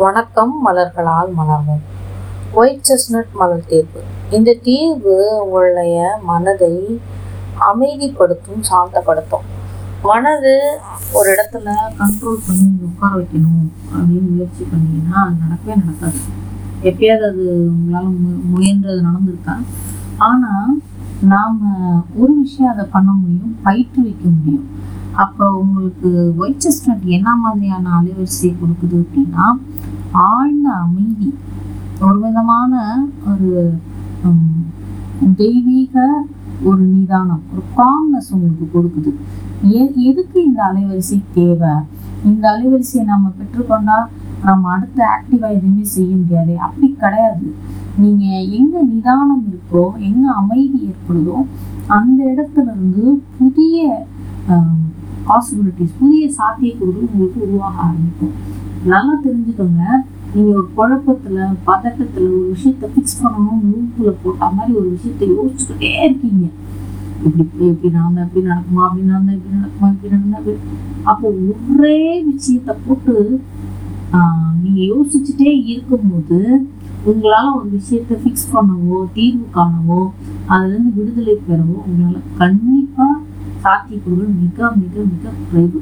[0.00, 1.84] வணக்கம் மலர்களால் மலர்வோம்
[2.52, 4.00] white chestnut மலர் தீர்வு.
[4.30, 7.00] இந்த தீர்வு உங்களுடைய மனதை
[7.68, 9.46] அமைதிப்படுத்தும் சாந்தப்படுத்தும்.
[10.02, 10.52] மனது
[11.12, 13.64] ஒரு இடத்துல கண்ட்ரோல் பண்ணி உட்கார வைக்கணும்
[13.94, 16.20] அப்படின்னு முயற்சி பண்ணீங்கன்னா அது நடக்கவே நடக்காது.
[16.82, 19.56] எப்பயாவது அது உங்களால் மு முயன்றது நடந்திருக்கா?
[20.16, 20.74] ஆனால்
[21.34, 21.60] நாம்
[22.16, 24.66] ஒரு விஷயம் அதை பண்ண முடியும் பயிற்றுவிக்க முடியும்.
[25.16, 29.46] அப்போ உங்களுக்கு ஒயிட் செஸ்னட் என்ன மாதிரியான அலைவரிசையை கொடுக்குது அப்படின்னா
[30.28, 31.30] ஆழ்ந்த அமைதி
[32.00, 32.72] ஒரு விதமான
[33.30, 33.50] ஒரு
[35.40, 35.94] தெய்வீக
[36.68, 39.10] ஒரு நிதானம் ஒரு காம்னஸ் உங்களுக்கு கொடுக்குது.
[39.72, 41.74] எ எதுக்கு இந்த அலைவரிசை தேவை?
[42.24, 43.98] இந்த அலைவரிசையை நம்ம பெற்றுக்கொண்டா
[44.44, 46.54] நம்ம அடுத்து ஆக்டிவாக எதுவுமே செய்ய முடியாது.
[46.66, 47.46] அப்படி கிடையாது.
[48.02, 51.36] நீங்கள் எங்கே நிதானம் இருக்கோ எங்கே அமைதி ஏற்படுதோ
[51.96, 53.04] அந்த இடத்துல இருந்து
[53.38, 53.84] புதிய
[55.28, 58.34] பாசிபிலிட்டிஸ் புதிய சாத்தியக்கூறுகள் உங்களுக்கு உருவாக ஆரம்பிக்கும்.
[58.92, 59.82] நல்லா தெரிஞ்சுக்கோங்க.
[60.34, 66.46] நீங்கள் ஒரு குழப்பத்தில் பதட்டத்தில் ஒரு விஷயத்தை ஃபிக்ஸ் பண்ணணும் லூப்பில் போட்ட மாதிரி ஒரு விஷயத்தை யோசிச்சுக்கிட்டே இருக்கீங்க.
[67.26, 68.82] இப்படி இப்படி நடந்தா இப்படி நடக்குமா?
[68.86, 69.88] அப்படி நடந்தா இப்படி நடக்குமா?
[69.94, 70.38] இப்படி நடந்தா
[71.10, 71.98] அப்போ ஒரே
[72.30, 73.16] விஷயத்தை போட்டு
[74.62, 76.38] நீங்கள் யோசிச்சுட்டே இருக்கும்போது
[77.10, 80.00] உங்களால் ஒரு விஷயத்தை ஃபிக்ஸ் பண்ணவோ தீர்வு காணவோ
[80.52, 83.22] அதுலேருந்து விடுதலை பெறவோ உங்களால் கண்டிப்பாக
[83.66, 85.80] சாத்தியக்கூறுகள் மிக மிக மிக குறைவு.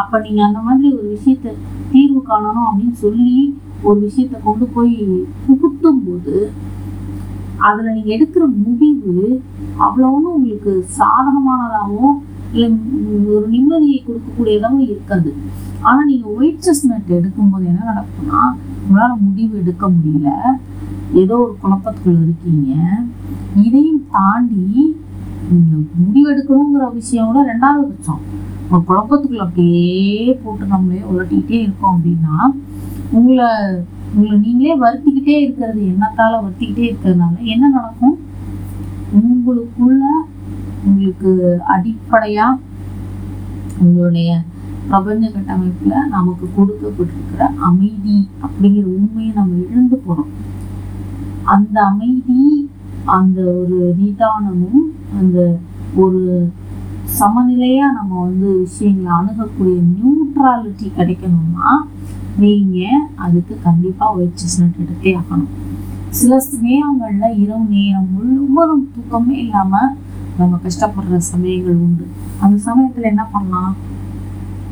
[0.00, 1.56] அப்ப நீங்க அந்த மாதிரி ஒரு விஷயத்த
[1.92, 3.36] தீர்வு காணணும் அப்படின்னு சொல்லி
[3.88, 4.96] ஒரு விஷயத்தை கொண்டு போய்
[5.46, 6.36] புகுத்தும் போது
[7.66, 9.12] அதுல நீங்க எடுக்கிற முடிவு
[9.84, 12.16] அவ்வளோன்னு உங்களுக்கு சாதகமானதாகவும்
[12.54, 12.68] இல்லை
[13.34, 15.30] ஒரு நிம்மதியை கொடுக்கக்கூடியதாகவும் இருக்காது.
[15.88, 18.40] ஆனா நீங்க ஒயிட் செஸ்னட் எடுக்கும்போது என்ன நடக்கும்னா
[18.84, 20.30] உங்களால முடிவு எடுக்க முடியல.
[21.22, 22.74] ஏதோ ஒரு குழப்பத்துக்குள்ள இருக்கீங்க.
[23.64, 24.62] இதையும் தாண்டி
[25.48, 28.22] முடிவெடுக்கணுங்கிற விஷயம் கூட ரெண்டாவது பட்சம்
[28.70, 32.36] ஒரு குழப்பத்துக்குள்ள அப்படியே போட்டு நம்மளே உலட்டிக்கிட்டே இருக்கோம் அப்படின்னா
[33.10, 33.48] உங்களை
[34.14, 38.18] உங்களை நீங்களே வருத்திக்கிட்டே இருக்கிறது எண்ணத்தால் வருத்திக்கிட்டே இருக்கிறதுனால என்ன நடக்கும்?
[39.12, 40.02] உங்களுக்குள்ள
[40.84, 42.58] உங்களுக்கு அடிப்படையாக
[43.80, 44.30] உங்களுடைய
[44.88, 50.32] பிரபஞ்ச கட்டமைப்பில் நமக்கு கொடுக்கப்பட்டிருக்கிற அமைதி அப்படிங்கிற உண்மையை நம்ம இழந்து போகிறோம்
[51.44, 52.40] அந்த அமைதி
[53.04, 54.82] அந்த ஒரு நிதானமும்
[55.18, 55.58] அந்த
[55.96, 56.50] ஒரு
[57.20, 61.70] சமநிலையா நம்ம வந்து விஷயங்களை அணுகக்கூடிய நியூட்ராலிட்டி கிடைக்கணும்னா
[62.38, 65.52] நீங்க அதுக்கு கண்டிப்பா ஒயிட் செஸ்னட் எடுத்தே ஆகணும்.
[66.08, 69.96] சில நேரங்கள்ல இரவு நேரம் முழுவதும் தூக்கமே இல்லாம
[70.38, 72.06] நம்ம கஷ்டப்படுற சமயங்கள் உண்டு.
[72.40, 73.76] அந்த சமயத்துல என்ன பண்ணலாம்?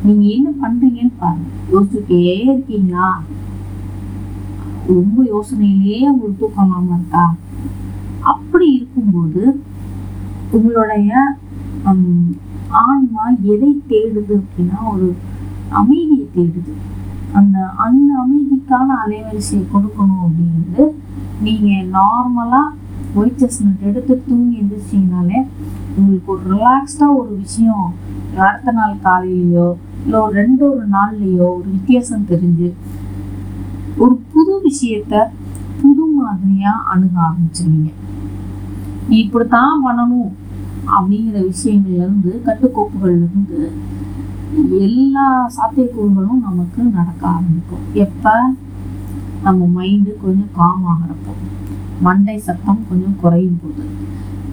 [0.03, 1.47] நீங்க என்ன பண்றீங்கன்னு பாருங்க.
[1.71, 3.23] யோசிச்சுட்டே இருக்கீங்களா?
[4.87, 7.35] ரொம்ப யோசனையிலேயே உங்களுக்கு தூக்கம் இல்லாம இருக்கா?
[8.63, 9.41] அப்படி இருக்கும்போது
[10.51, 11.11] உங்களுடைய
[12.81, 15.07] ஆன்மா எதை தேடுது அப்படின்னா ஒரு
[15.79, 16.73] அமைதியை தேடுது.
[17.33, 20.85] அந்த அந்த அமைதிக்கான அலைவரிசையை கொடுக்கணும் அப்படிங்கிறது
[21.41, 22.71] நீங்கள் நார்மலாக
[23.15, 25.41] ஒயிட் செஸ்னட் எடுத்து தூங்கி எழுந்திரிச்சிங்கனாலே
[25.97, 27.89] உங்களுக்கு ஒரு ரிலாக்ஸ்டாக ஒரு விஷயம்
[28.43, 29.67] அடுத்த நாள் காலையிலையோ
[30.05, 32.69] இல்லை ஒரு ரெண்டு ஒரு நாள்லேயோ ஒரு வித்தியாசம் தெரிஞ்சு
[33.97, 35.25] ஒரு புது விஷயத்த
[35.81, 37.91] புது மாதிரியாக அணுக ஆரம்பிச்சிருவீங்க.
[39.09, 40.31] இப்படித்தான் பண்ணணும்
[40.87, 43.71] அப்படிங்கிற விஷயங்கள்லேருந்து கட்டுக்கோப்புகள்லேருந்து இருந்து
[44.79, 47.85] எல்லா சாத்தியக்கூறுகளும் நமக்கு நடக்க ஆரம்பிக்கும்.
[47.93, 48.53] எப்போ?
[49.41, 51.33] நம்ம மைண்டு கொஞ்சம் காம் ஆகிறப்போ.
[52.01, 53.83] மண்டை சத்தம் கொஞ்சம் குறையும் போது.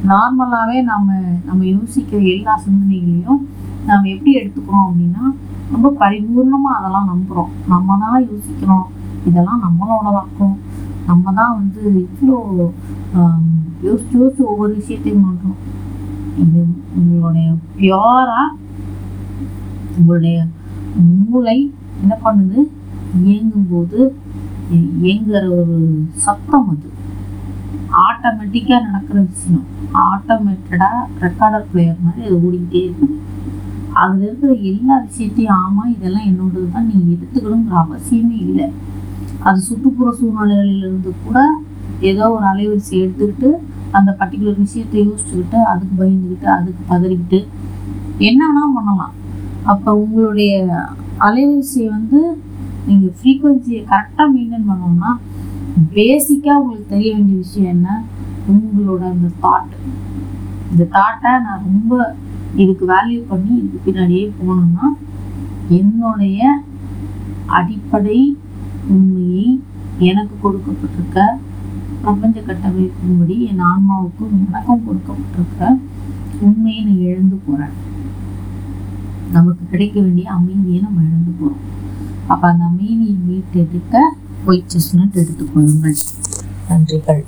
[0.09, 1.13] நார்மலாகவே நம்ம
[1.45, 3.49] நம்ம யோசிக்கிற எல்லா சிந்தனைகளையும்
[3.87, 5.25] நாம் எப்படி எடுத்துக்கிறோம் அப்படின்னா
[5.73, 8.87] ரொம்ப பரிபூர்ணமாக அதெல்லாம் நம்புகிறோம் நம்ம தான் யோசிக்கிறோம்.
[9.25, 10.57] இதெல்லாம் நம்மளோட நம்மளோடதாக்கும்.
[11.07, 12.39] நம்ம தான் வந்து இவ்வளோ
[13.83, 15.59] யோசிச்சு யோசிச்சு ஒவ்வொரு விஷயத்தையும் பண்ணுறோம்
[16.37, 16.61] இது
[16.97, 18.43] உங்களுடைய பியோரா
[19.99, 20.37] உங்களுடைய
[21.25, 21.59] மூளை
[22.01, 22.61] என்ன பண்ணுது?
[23.21, 23.99] இயங்கும்போது
[24.73, 25.77] இ- இயங்குற ஒரு
[26.17, 26.89] சத்தம் அது.
[28.03, 29.65] ஆட்டோமேட்டிக்காக நடக்கிற விஷயம்.
[30.05, 33.17] ஆட்டோமேட்டடாக ரெக்கார்டர் பிளேயர் மாதிரி அது ஓடிக்கிட்டே இருக்குது
[33.95, 38.67] அதில் இருக்கிற எல்லா விஷயத்தையும் ஆமாம் இதெல்லாம் என்னோடது தான் நீ எடுத்துக்கணுங்கிற அவசியமே இல்லை.
[39.41, 41.39] அது சுற்றுப்புற சூழ்நிலைகளிலிருந்து கூட
[42.01, 43.51] ஏதோ ஒரு அலைவரிசை எடுத்துக்கிட்டு
[43.93, 47.41] அந்த பர்டிகுலர் விஷயத்தை யோசிச்சுக்கிட்டு அதுக்கு பயந்துக்கிட்டு அதுக்கு பதறிக்கிட்டு
[48.21, 48.43] என்ன
[48.77, 49.15] பண்ணலாம்.
[49.67, 50.53] அப்போ உங்களுடைய
[51.21, 52.21] அலைவரிசையை வந்து
[52.87, 55.11] நீங்கள் ஃப்ரீக்குவென்சியை கரெக்டாக மெயின்டைன் பண்ணோம்னா
[55.95, 57.89] பேசிக்காக உங்களுக்கு தெரிய வேண்டிய விஷயம் என்ன?
[58.49, 59.75] உங்களோட அந்த தாட்
[60.71, 61.93] இந்த தாட்டை நான் ரொம்ப
[62.55, 64.87] இதுக்கு வேல்யூ பண்ணி இதுக்கு பின்னாடியே போகணும்னா
[65.79, 66.41] என்னுடைய
[67.59, 68.19] அடிப்படை
[68.89, 69.47] உண்மையை
[70.01, 71.21] எனக்கு கொடுக்கப்பட்டிருக்க
[72.03, 75.79] பிரபஞ்ச கட்டமைப்பின்படி என் ஆன்மாவுக்கும் எனக்கும் கொடுக்கப்பட்டிருக்க
[76.41, 77.75] உண்மையை நான் இழந்து போறேன்.
[79.33, 81.65] நமக்கு கிடைக்க வேண்டிய அமைதியை நம்ம இழந்து போறோம்.
[82.27, 83.99] அப்ப அந்த அமைதியை மீட்டெடுக்க
[84.47, 85.99] ஒயிட் செஸ்னட் எடுத்துக்கொள்ளுங்கள்
[86.71, 87.23] நன்றிகள்.